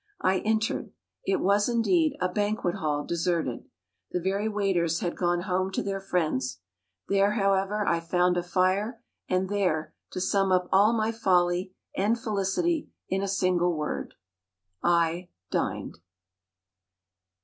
[0.21, 0.89] I entered;
[1.27, 3.69] it was indeed "a banquet hall deserted."
[4.09, 6.59] The very waiters had gone home to their friends.
[7.07, 12.17] There, however, I found a fire; and there to sum up all my folly and
[12.19, 14.15] felicity in a single word
[14.81, 15.99] I DINED.